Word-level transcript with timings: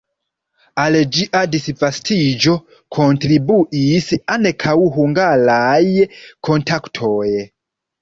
Al 0.83 0.95
ĝia 1.17 1.41
disvastiĝo 1.55 2.57
kontribuis 2.99 4.11
ankaŭ 4.39 4.77
hungaraj 4.99 5.81
kontaktoj. 6.51 7.27